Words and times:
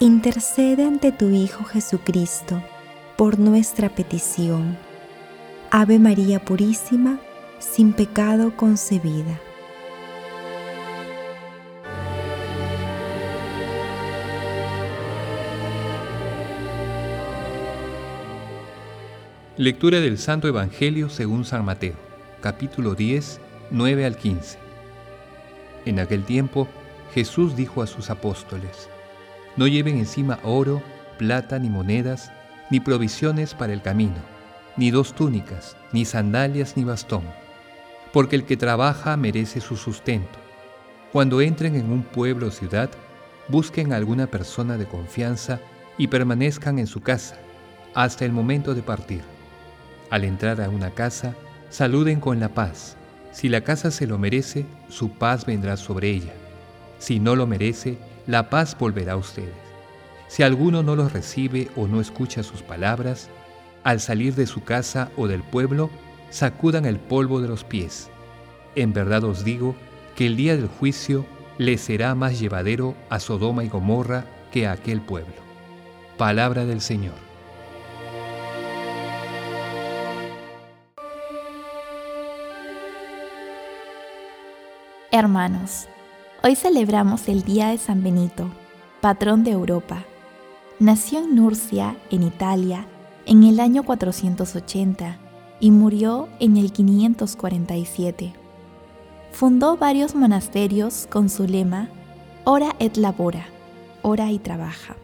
intercede 0.00 0.84
ante 0.84 1.12
tu 1.12 1.30
Hijo 1.30 1.64
Jesucristo 1.64 2.62
por 3.16 3.38
nuestra 3.38 3.88
petición. 3.88 4.76
Ave 5.70 5.98
María 5.98 6.44
Purísima, 6.44 7.20
sin 7.58 7.92
pecado 7.92 8.56
concebida. 8.56 9.40
Lectura 19.56 20.00
del 20.00 20.18
Santo 20.18 20.48
Evangelio 20.48 21.08
según 21.08 21.44
San 21.44 21.64
Mateo, 21.64 21.94
capítulo 22.40 22.96
10, 22.96 23.40
9 23.70 24.04
al 24.04 24.16
15. 24.16 24.58
En 25.86 26.00
aquel 26.00 26.24
tiempo, 26.24 26.66
Jesús 27.14 27.54
dijo 27.54 27.80
a 27.80 27.86
sus 27.86 28.10
apóstoles, 28.10 28.88
No 29.56 29.66
lleven 29.66 29.98
encima 29.98 30.40
oro, 30.42 30.82
plata 31.18 31.58
ni 31.58 31.68
monedas, 31.68 32.32
ni 32.70 32.80
provisiones 32.80 33.54
para 33.54 33.72
el 33.72 33.82
camino, 33.82 34.16
ni 34.76 34.90
dos 34.90 35.14
túnicas, 35.14 35.76
ni 35.92 36.04
sandalias 36.04 36.76
ni 36.76 36.84
bastón, 36.84 37.22
porque 38.12 38.36
el 38.36 38.44
que 38.44 38.56
trabaja 38.56 39.16
merece 39.16 39.60
su 39.60 39.76
sustento. 39.76 40.38
Cuando 41.12 41.40
entren 41.40 41.76
en 41.76 41.92
un 41.92 42.02
pueblo 42.02 42.48
o 42.48 42.50
ciudad, 42.50 42.90
busquen 43.48 43.92
a 43.92 43.96
alguna 43.96 44.26
persona 44.26 44.76
de 44.76 44.86
confianza 44.86 45.60
y 45.96 46.08
permanezcan 46.08 46.78
en 46.78 46.88
su 46.88 47.00
casa 47.00 47.36
hasta 47.94 48.24
el 48.24 48.32
momento 48.32 48.74
de 48.74 48.82
partir. 48.82 49.22
Al 50.10 50.24
entrar 50.24 50.60
a 50.60 50.68
una 50.68 50.90
casa, 50.90 51.34
saluden 51.70 52.20
con 52.20 52.40
la 52.40 52.48
paz. 52.48 52.96
Si 53.30 53.48
la 53.48 53.62
casa 53.62 53.90
se 53.90 54.06
lo 54.06 54.18
merece, 54.18 54.66
su 54.88 55.10
paz 55.10 55.46
vendrá 55.46 55.76
sobre 55.76 56.10
ella. 56.10 56.32
Si 56.98 57.20
no 57.20 57.36
lo 57.36 57.46
merece, 57.46 57.98
la 58.26 58.50
paz 58.50 58.76
volverá 58.78 59.12
a 59.12 59.16
ustedes. 59.16 59.54
Si 60.28 60.42
alguno 60.42 60.82
no 60.82 60.96
los 60.96 61.12
recibe 61.12 61.70
o 61.76 61.86
no 61.86 62.00
escucha 62.00 62.42
sus 62.42 62.62
palabras, 62.62 63.28
al 63.84 64.00
salir 64.00 64.34
de 64.34 64.46
su 64.46 64.64
casa 64.64 65.10
o 65.16 65.28
del 65.28 65.42
pueblo, 65.42 65.90
sacudan 66.30 66.86
el 66.86 66.98
polvo 66.98 67.40
de 67.40 67.48
los 67.48 67.64
pies. 67.64 68.10
En 68.74 68.92
verdad 68.92 69.24
os 69.24 69.44
digo 69.44 69.76
que 70.16 70.26
el 70.26 70.36
día 70.36 70.56
del 70.56 70.68
juicio 70.68 71.26
le 71.58 71.78
será 71.78 72.14
más 72.14 72.40
llevadero 72.40 72.94
a 73.10 73.20
Sodoma 73.20 73.62
y 73.62 73.68
Gomorra 73.68 74.24
que 74.50 74.66
a 74.66 74.72
aquel 74.72 75.00
pueblo. 75.00 75.34
Palabra 76.16 76.64
del 76.64 76.80
Señor. 76.80 77.14
Hermanos, 85.12 85.86
hoy 86.44 86.56
celebramos 86.56 87.26
el 87.28 87.42
Día 87.42 87.68
de 87.68 87.78
San 87.78 88.02
Benito, 88.02 88.50
patrón 89.00 89.44
de 89.44 89.52
Europa. 89.52 90.04
Nació 90.78 91.20
en 91.20 91.36
Nurcia, 91.36 91.96
en 92.10 92.22
Italia, 92.22 92.86
en 93.24 93.44
el 93.44 93.60
año 93.60 93.82
480 93.82 95.16
y 95.58 95.70
murió 95.70 96.28
en 96.40 96.58
el 96.58 96.70
547. 96.70 98.34
Fundó 99.32 99.78
varios 99.78 100.14
monasterios 100.14 101.08
con 101.10 101.30
su 101.30 101.46
lema 101.46 101.88
Ora 102.44 102.76
et 102.78 102.98
labora, 102.98 103.46
ora 104.02 104.30
y 104.30 104.38
trabaja. 104.38 104.96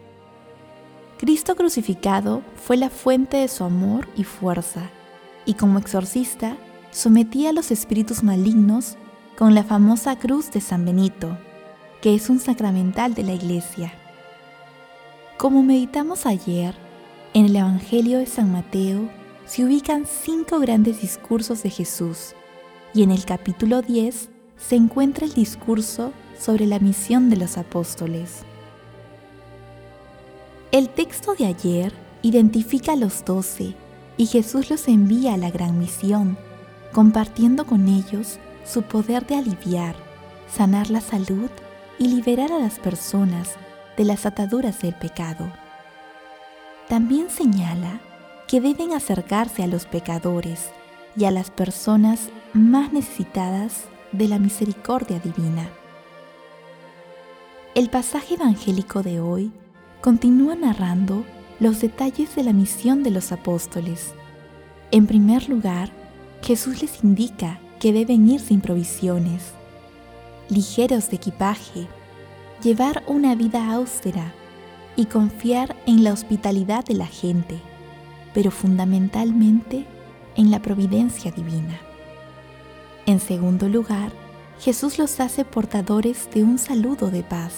Cristo 1.17 1.57
crucificado 1.57 2.43
fue 2.55 2.77
la 2.77 2.91
fuente 2.91 3.39
de 3.39 3.49
su 3.49 3.65
amor 3.65 4.09
y 4.15 4.25
fuerza, 4.25 4.91
y 5.47 5.55
como 5.55 5.79
exorcista 5.79 6.59
sometía 6.91 7.49
a 7.49 7.55
los 7.55 7.71
espíritus 7.71 8.23
malignos 8.23 8.99
con 9.41 9.55
la 9.55 9.65
famosa 9.65 10.19
cruz 10.19 10.51
de 10.51 10.61
San 10.61 10.85
Benito, 10.85 11.35
que 12.03 12.15
es 12.15 12.29
un 12.29 12.41
sacramental 12.41 13.15
de 13.15 13.23
la 13.23 13.33
Iglesia. 13.33 13.91
Como 15.39 15.63
meditamos 15.63 16.27
ayer, 16.27 16.75
en 17.33 17.47
el 17.47 17.57
Evangelio 17.57 18.19
de 18.19 18.27
San 18.27 18.53
Mateo 18.53 19.09
se 19.47 19.65
ubican 19.65 20.05
cinco 20.05 20.61
grandes 20.61 21.01
discursos 21.01 21.63
de 21.63 21.71
Jesús 21.71 22.35
y 22.93 23.03
en 23.03 23.11
el 23.11 23.25
capítulo 23.25 23.81
10 23.81 24.29
se 24.59 24.77
encuentra 24.77 25.25
el 25.25 25.33
discurso 25.33 26.13
sobre 26.39 26.67
la 26.67 26.79
misión 26.79 27.31
de 27.31 27.39
los 27.39 27.57
apóstoles. 27.57 28.43
El 30.71 30.91
texto 30.91 31.35
de 31.35 31.47
ayer 31.47 31.95
identifica 32.21 32.93
a 32.93 32.97
los 32.97 33.25
doce 33.25 33.75
y 34.19 34.27
Jesús 34.27 34.69
los 34.69 34.87
envía 34.87 35.33
a 35.33 35.39
la 35.39 35.51
gran 35.51 35.79
misión, 35.79 36.37
compartiendo 36.93 37.65
con 37.65 37.89
ellos 37.89 38.39
su 38.65 38.83
poder 38.83 39.27
de 39.27 39.37
aliviar, 39.37 39.95
sanar 40.49 40.91
la 40.91 41.01
salud 41.01 41.51
y 41.99 42.09
liberar 42.09 42.53
a 42.53 42.59
las 42.59 42.79
personas 42.79 43.57
de 43.97 44.05
las 44.05 44.27
ataduras 44.27 44.81
del 44.81 44.95
pecado. 44.95 45.53
También 46.89 47.31
señala 47.31 48.01
que 48.49 48.61
deben 48.61 48.93
acercarse 48.93 49.63
a 49.63 49.67
los 49.67 49.87
pecadores 49.87 50.71
y 51.17 51.25
a 51.25 51.31
las 51.31 51.51
personas 51.51 52.31
más 52.53 52.93
necesitadas 52.93 53.85
de 54.13 54.29
la 54.29 54.39
misericordia 54.39 55.21
divina. 55.21 55.69
El 57.75 57.91
pasaje 57.91 58.35
evangélico 58.35 59.03
de 59.03 59.21
hoy 59.21 59.53
continúa 60.01 60.57
narrando 60.57 61.25
los 61.61 61.81
detalles 61.81 62.35
de 62.35 62.43
la 62.43 62.53
misión 62.53 63.03
de 63.03 63.11
los 63.11 63.31
apóstoles. 63.31 64.15
En 64.91 65.07
primer 65.07 65.49
lugar, 65.49 65.91
Jesús 66.43 66.83
les 66.83 67.05
indica 67.05 67.61
que 67.81 67.93
deben 67.95 68.29
ir 68.29 68.41
sin 68.41 68.61
provisiones, 68.61 69.55
ligeros 70.51 71.09
de 71.09 71.17
equipaje, 71.17 71.89
llevar 72.63 73.03
una 73.07 73.35
vida 73.35 73.73
austera 73.73 74.35
y 74.97 75.07
confiar 75.07 75.75
en 75.87 76.05
la 76.05 76.13
hospitalidad 76.13 76.85
de 76.85 76.95
la 76.95 77.07
gente, 77.07 77.59
pero 78.35 78.51
fundamentalmente 78.51 79.87
en 80.37 80.51
la 80.51 80.61
providencia 80.61 81.33
divina. 81.33 81.81
En 83.07 83.19
segundo 83.19 83.67
lugar, 83.69 84.13
Jesús 84.61 84.99
los 84.99 85.19
hace 85.19 85.47
portadores 85.47 86.29
de 86.35 86.45
un 86.45 86.59
saludo 86.59 87.11
de 87.11 87.23
paz, 87.23 87.55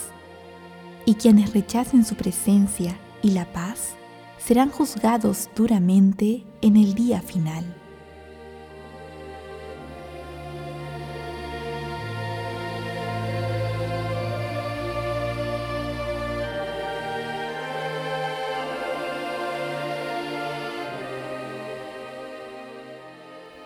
y 1.05 1.15
quienes 1.15 1.53
rechacen 1.53 2.05
su 2.05 2.15
presencia 2.15 2.97
y 3.23 3.33
la 3.33 3.53
paz 3.53 3.95
serán 4.39 4.71
juzgados 4.71 5.51
duramente 5.57 6.45
en 6.61 6.77
el 6.77 6.95
día 6.95 7.21
final. 7.21 7.82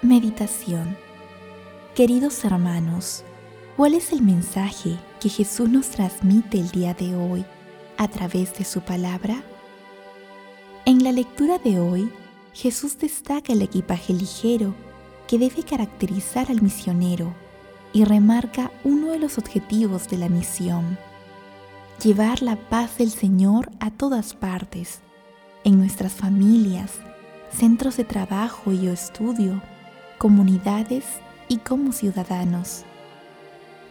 Meditación 0.07 0.97
Queridos 1.97 2.45
hermanos, 2.45 3.25
¿cuál 3.77 3.95
es 3.95 4.13
el 4.13 4.23
mensaje 4.23 5.01
que 5.19 5.29
Jesús 5.29 5.69
nos 5.69 5.89
transmite 5.89 6.61
el 6.61 6.71
día 6.71 6.95
de 6.95 7.17
hoy 7.17 7.45
a 7.97 8.07
través 8.07 8.57
de 8.57 8.65
su 8.65 8.83
palabra? 8.83 9.43
En 10.85 11.03
la 11.03 11.11
lectura 11.11 11.59
de 11.59 11.81
hoy, 11.81 12.13
Jesús 12.53 12.97
destaca 12.99 13.53
el 13.53 13.63
equipaje 13.63 14.13
ligero 14.13 14.77
que 15.27 15.41
debe 15.41 15.65
caracterizar 15.65 16.53
al 16.53 16.63
misionero 16.63 17.35
y 17.93 18.05
remarca 18.05 18.71
uno 18.85 19.11
de 19.11 19.19
los 19.19 19.39
objetivos 19.39 20.09
de 20.09 20.19
la 20.19 20.29
misión, 20.29 20.99
llevar 22.01 22.43
la 22.43 22.55
paz 22.55 22.99
del 22.99 23.11
Señor 23.11 23.73
a 23.81 23.91
todas 23.91 24.35
partes, 24.35 25.01
en 25.65 25.81
nuestras 25.81 26.13
familias, 26.13 26.93
centros 27.51 27.97
de 27.97 28.05
trabajo 28.05 28.71
y 28.71 28.87
estudio, 28.87 29.61
comunidades 30.19 31.05
y 31.49 31.59
como 31.59 31.93
ciudadanos. 31.93 32.85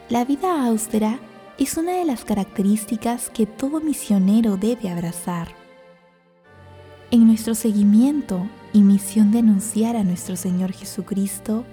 La 0.10 0.26
vida 0.26 0.68
austera 0.68 1.20
es 1.58 1.78
una 1.78 1.94
de 1.94 2.06
las 2.06 2.26
características 2.26 3.30
que 3.30 3.46
todo 3.46 3.80
misionero 3.80 4.58
debe 4.58 4.90
abrazar. 4.90 5.50
En 7.12 7.28
nuestro 7.28 7.56
seguimiento 7.56 8.48
y 8.74 8.82
misión 8.82 9.32
de 9.32 9.40
anunciar 9.40 9.96
a 9.96 10.04
nuestro 10.04 10.36
Señor 10.36 10.74
Jesucristo, 10.74 11.64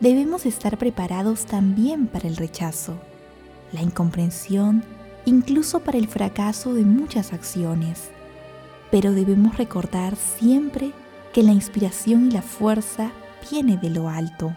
debemos 0.00 0.46
estar 0.46 0.78
preparados 0.78 1.44
también 1.46 2.06
para 2.06 2.28
el 2.28 2.36
rechazo, 2.36 2.96
la 3.72 3.82
incomprensión 3.82 4.84
incluso 5.24 5.80
para 5.80 5.98
el 5.98 6.08
fracaso 6.08 6.74
de 6.74 6.84
muchas 6.84 7.32
acciones. 7.32 8.10
Pero 8.90 9.12
debemos 9.12 9.56
recordar 9.56 10.16
siempre 10.16 10.92
que 11.32 11.42
la 11.42 11.52
inspiración 11.52 12.28
y 12.28 12.30
la 12.32 12.42
fuerza 12.42 13.10
viene 13.50 13.76
de 13.76 13.90
lo 13.90 14.08
alto. 14.08 14.54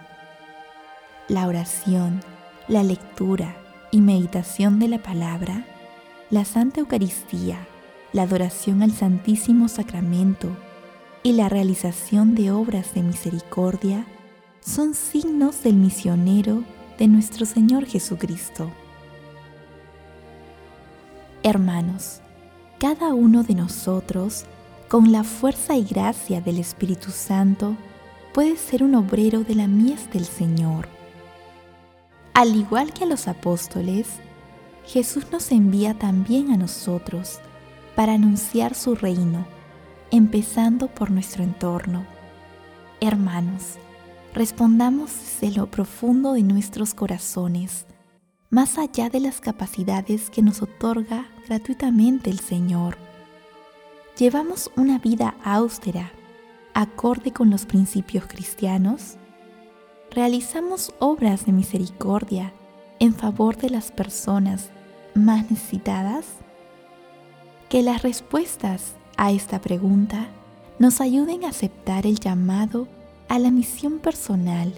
La 1.28 1.48
oración, 1.48 2.22
la 2.68 2.84
lectura 2.84 3.56
y 3.92 4.02
meditación 4.02 4.80
de 4.80 4.88
la 4.88 5.00
palabra, 5.02 5.66
la 6.30 6.46
Santa 6.46 6.82
Eucaristía, 6.82 7.68
la 8.14 8.24
adoración 8.24 8.82
al 8.82 8.92
Santísimo 8.92 9.68
Sacramento 9.68 10.50
y 11.24 11.34
la 11.34 11.50
realización 11.50 12.36
de 12.36 12.52
obras 12.52 12.94
de 12.94 13.02
misericordia 13.02 14.06
son 14.62 14.94
signos 14.94 15.64
del 15.64 15.76
misionero 15.76 16.64
de 16.98 17.08
nuestro 17.08 17.46
Señor 17.46 17.86
Jesucristo. 17.86 18.72
Hermanos, 21.44 22.22
cada 22.80 23.14
uno 23.14 23.44
de 23.44 23.54
nosotros, 23.54 24.46
con 24.88 25.12
la 25.12 25.24
fuerza 25.24 25.76
y 25.76 25.84
gracia 25.84 26.42
del 26.42 26.60
Espíritu 26.60 27.12
Santo, 27.12 27.76
puede 28.36 28.58
ser 28.58 28.84
un 28.84 28.96
obrero 28.96 29.46
de 29.46 29.56
la 29.56 29.66
mies 29.66 30.12
del 30.12 30.26
Señor. 30.26 30.90
Al 32.34 32.54
igual 32.54 32.92
que 32.92 33.06
a 33.06 33.08
los 33.08 33.30
apóstoles, 33.30 34.08
Jesús 34.86 35.28
nos 35.32 35.54
envía 35.54 35.94
también 35.94 36.52
a 36.52 36.58
nosotros 36.58 37.40
para 37.96 38.12
anunciar 38.16 38.76
su 38.76 38.94
reino, 38.94 39.48
empezando 40.12 40.90
por 40.90 41.12
nuestro 41.12 41.46
entorno. 41.46 42.06
Hermanos, 43.00 43.78
respondamos 44.34 45.12
desde 45.14 45.56
lo 45.56 45.72
profundo 45.72 46.34
de 46.34 46.44
nuestros 46.44 46.94
corazones 46.94 47.86
más 48.50 48.78
allá 48.78 49.10
de 49.10 49.22
las 49.22 49.40
capacidades 49.40 50.30
que 50.30 50.42
nos 50.42 50.62
otorga 50.62 51.26
gratuitamente 51.48 52.32
el 52.32 52.42
Señor. 52.42 52.98
¿Llevamos 54.18 54.72
una 54.76 55.00
vida 55.00 55.36
austera, 55.42 56.12
acorde 56.76 57.32
con 57.32 57.50
los 57.50 57.66
principios 57.66 58.28
cristianos? 58.28 59.16
¿Realizamos 60.12 60.94
obras 61.00 61.46
de 61.46 61.54
misericordia 61.54 62.54
en 63.00 63.16
favor 63.16 63.58
de 63.58 63.72
las 63.72 63.92
personas 63.92 64.70
más 65.16 65.50
necesitadas? 65.50 66.26
Que 67.70 67.82
las 67.82 68.04
respuestas 68.04 68.94
a 69.18 69.32
esta 69.32 69.60
pregunta 69.62 70.28
nos 70.78 71.02
ayuden 71.02 71.46
a 71.46 71.50
aceptar 71.50 72.06
el 72.06 72.20
llamado 72.20 72.88
a 73.30 73.40
la 73.40 73.50
misión 73.50 74.00
personal 74.00 74.74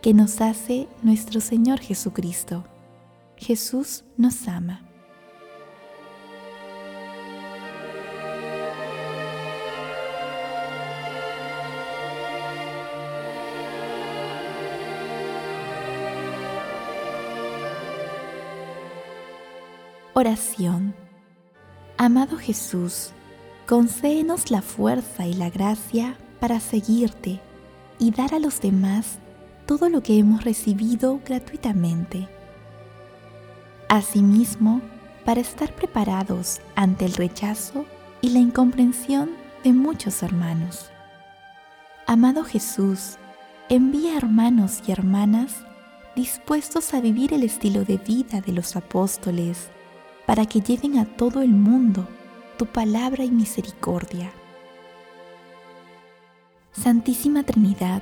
que 0.00 0.14
nos 0.14 0.40
hace 0.40 0.88
nuestro 1.02 1.40
Señor 1.40 1.80
Jesucristo. 1.80 2.64
Jesús 3.36 4.04
nos 4.16 4.46
ama. 4.48 4.89
Oración. 20.20 20.94
Amado 21.96 22.36
Jesús, 22.36 23.12
concédenos 23.66 24.50
la 24.50 24.60
fuerza 24.60 25.26
y 25.26 25.32
la 25.32 25.48
gracia 25.48 26.18
para 26.40 26.60
seguirte 26.60 27.40
y 27.98 28.10
dar 28.10 28.34
a 28.34 28.38
los 28.38 28.60
demás 28.60 29.18
todo 29.64 29.88
lo 29.88 30.02
que 30.02 30.18
hemos 30.18 30.44
recibido 30.44 31.20
gratuitamente 31.24 32.28
Asimismo, 33.88 34.82
para 35.24 35.40
estar 35.40 35.74
preparados 35.74 36.60
ante 36.74 37.06
el 37.06 37.14
rechazo 37.14 37.86
y 38.20 38.28
la 38.28 38.40
incomprensión 38.40 39.30
de 39.64 39.72
muchos 39.72 40.22
hermanos. 40.22 40.90
Amado 42.06 42.44
Jesús, 42.44 43.16
envía 43.70 44.18
hermanos 44.18 44.82
y 44.86 44.92
hermanas 44.92 45.64
dispuestos 46.14 46.92
a 46.92 47.00
vivir 47.00 47.32
el 47.32 47.42
estilo 47.42 47.86
de 47.86 47.96
vida 47.96 48.42
de 48.42 48.52
los 48.52 48.76
apóstoles 48.76 49.70
para 50.30 50.46
que 50.46 50.60
lleven 50.60 50.96
a 50.96 51.06
todo 51.06 51.42
el 51.42 51.50
mundo 51.50 52.06
tu 52.56 52.64
palabra 52.64 53.24
y 53.24 53.32
misericordia. 53.32 54.30
Santísima 56.70 57.42
Trinidad, 57.42 58.00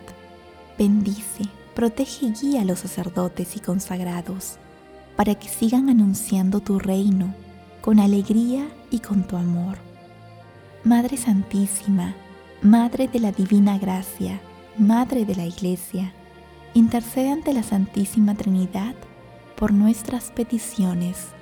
bendice, 0.79 1.45
protege 1.75 2.27
y 2.27 2.33
guía 2.33 2.61
a 2.61 2.65
los 2.67 2.81
sacerdotes 2.81 3.57
y 3.57 3.61
consagrados 3.61 4.59
para 5.17 5.37
que 5.37 5.49
sigan 5.49 5.89
anunciando 5.89 6.61
tu 6.61 6.79
reino 6.79 7.35
con 7.81 7.99
alegría 7.99 8.69
y 8.91 8.99
con 8.99 9.27
tu 9.27 9.39
amor. 9.39 9.79
Madre 10.85 11.17
Santísima, 11.17 12.15
Madre 12.61 13.09
de 13.09 13.21
la 13.21 13.33
Divina 13.33 13.79
Gracia, 13.79 14.39
Madre 14.77 15.25
de 15.25 15.35
la 15.35 15.47
Iglesia, 15.47 16.13
intercede 16.75 17.31
ante 17.31 17.55
la 17.55 17.63
Santísima 17.63 18.35
Trinidad 18.35 18.95
por 19.57 19.73
nuestras 19.73 20.31
peticiones. 20.31 21.38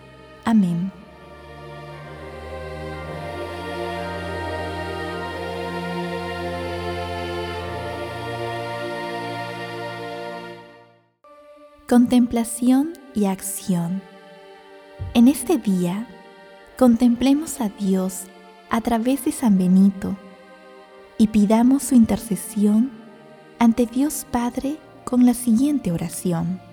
Amén. 0.46 0.92
Contemplación 11.88 12.92
y 13.12 13.24
acción. 13.24 14.00
En 15.14 15.26
este 15.26 15.58
día, 15.58 16.06
contemplemos 16.78 17.60
a 17.60 17.68
Dios 17.68 18.22
a 18.70 18.80
través 18.80 19.24
de 19.24 19.32
San 19.32 19.58
Benito 19.58 20.16
y 21.18 21.26
pidamos 21.26 21.82
su 21.82 21.96
intercesión 21.96 22.92
ante 23.58 23.86
Dios 23.86 24.24
Padre 24.30 24.76
con 25.04 25.26
la 25.26 25.34
siguiente 25.34 25.90
oración. 25.90 26.65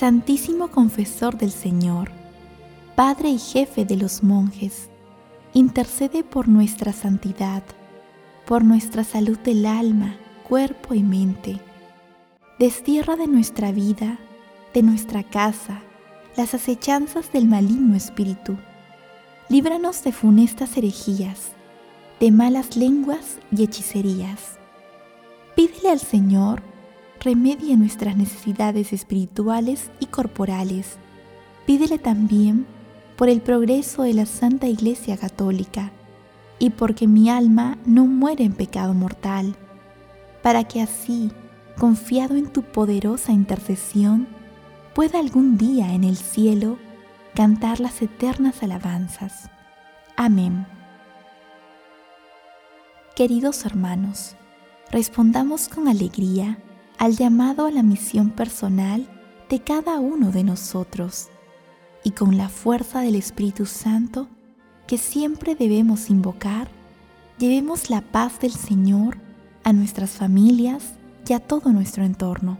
Santísimo 0.00 0.68
Confesor 0.68 1.36
del 1.36 1.50
Señor, 1.50 2.10
Padre 2.96 3.28
y 3.28 3.38
Jefe 3.38 3.84
de 3.84 3.98
los 3.98 4.22
monjes, 4.22 4.88
intercede 5.52 6.24
por 6.24 6.48
nuestra 6.48 6.94
santidad, 6.94 7.62
por 8.46 8.64
nuestra 8.64 9.04
salud 9.04 9.38
del 9.40 9.66
alma, 9.66 10.16
cuerpo 10.48 10.94
y 10.94 11.02
mente. 11.02 11.60
Destierra 12.58 13.16
de 13.16 13.26
nuestra 13.26 13.72
vida, 13.72 14.18
de 14.72 14.80
nuestra 14.80 15.22
casa, 15.22 15.82
las 16.34 16.54
acechanzas 16.54 17.30
del 17.30 17.46
maligno 17.46 17.94
espíritu. 17.94 18.56
Líbranos 19.50 20.02
de 20.02 20.12
funestas 20.12 20.78
herejías, 20.78 21.50
de 22.20 22.30
malas 22.30 22.74
lenguas 22.74 23.36
y 23.54 23.64
hechicerías. 23.64 24.58
Pídele 25.54 25.90
al 25.90 26.00
Señor 26.00 26.69
remedie 27.20 27.76
nuestras 27.76 28.16
necesidades 28.16 28.92
espirituales 28.92 29.90
y 30.00 30.06
corporales. 30.06 30.98
Pídele 31.66 31.98
también 31.98 32.66
por 33.16 33.28
el 33.28 33.42
progreso 33.42 34.02
de 34.02 34.14
la 34.14 34.26
Santa 34.26 34.66
Iglesia 34.66 35.16
Católica 35.16 35.92
y 36.58 36.70
porque 36.70 37.06
mi 37.06 37.28
alma 37.28 37.78
no 37.84 38.06
muere 38.06 38.44
en 38.44 38.52
pecado 38.52 38.94
mortal 38.94 39.56
para 40.42 40.64
que 40.64 40.80
así, 40.80 41.30
confiado 41.78 42.36
en 42.36 42.50
tu 42.50 42.62
poderosa 42.62 43.32
intercesión, 43.32 44.26
pueda 44.94 45.18
algún 45.18 45.58
día 45.58 45.92
en 45.92 46.04
el 46.04 46.16
cielo 46.16 46.78
cantar 47.34 47.80
las 47.80 48.00
eternas 48.00 48.62
alabanzas. 48.62 49.50
Amén. 50.16 50.66
Queridos 53.14 53.66
hermanos, 53.66 54.36
respondamos 54.90 55.68
con 55.68 55.88
alegría 55.88 56.58
al 57.00 57.16
llamado 57.16 57.64
a 57.64 57.70
la 57.70 57.82
misión 57.82 58.28
personal 58.28 59.08
de 59.48 59.60
cada 59.60 59.98
uno 60.00 60.32
de 60.32 60.44
nosotros 60.44 61.30
y 62.04 62.10
con 62.10 62.36
la 62.36 62.50
fuerza 62.50 63.00
del 63.00 63.14
Espíritu 63.14 63.64
Santo 63.64 64.28
que 64.86 64.98
siempre 64.98 65.54
debemos 65.54 66.10
invocar, 66.10 66.68
llevemos 67.38 67.88
la 67.88 68.02
paz 68.02 68.38
del 68.38 68.52
Señor 68.52 69.16
a 69.64 69.72
nuestras 69.72 70.10
familias 70.10 70.92
y 71.26 71.32
a 71.32 71.40
todo 71.40 71.72
nuestro 71.72 72.04
entorno. 72.04 72.58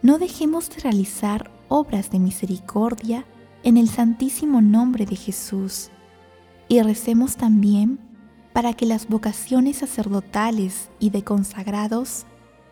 No 0.00 0.16
dejemos 0.16 0.70
de 0.70 0.80
realizar 0.80 1.50
obras 1.68 2.10
de 2.10 2.18
misericordia 2.18 3.26
en 3.64 3.76
el 3.76 3.90
santísimo 3.90 4.62
nombre 4.62 5.04
de 5.04 5.16
Jesús 5.16 5.90
y 6.68 6.80
recemos 6.80 7.36
también 7.36 7.98
para 8.54 8.72
que 8.72 8.86
las 8.86 9.06
vocaciones 9.08 9.76
sacerdotales 9.76 10.88
y 10.98 11.10
de 11.10 11.22
consagrados 11.22 12.24